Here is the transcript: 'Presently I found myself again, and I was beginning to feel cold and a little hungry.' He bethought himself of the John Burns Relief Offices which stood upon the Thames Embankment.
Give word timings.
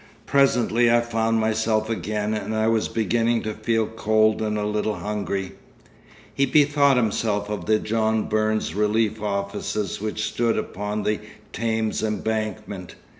'Presently 0.25 0.89
I 0.91 0.99
found 1.01 1.39
myself 1.39 1.87
again, 1.87 2.33
and 2.33 2.55
I 2.55 2.65
was 2.67 2.87
beginning 2.87 3.43
to 3.43 3.53
feel 3.53 3.85
cold 3.85 4.41
and 4.41 4.57
a 4.57 4.65
little 4.65 4.95
hungry.' 4.95 5.51
He 6.33 6.47
bethought 6.47 6.97
himself 6.97 7.49
of 7.51 7.67
the 7.67 7.77
John 7.77 8.23
Burns 8.27 8.73
Relief 8.73 9.21
Offices 9.21 10.01
which 10.01 10.25
stood 10.25 10.57
upon 10.57 11.03
the 11.03 11.19
Thames 11.53 12.01
Embankment. 12.01 12.95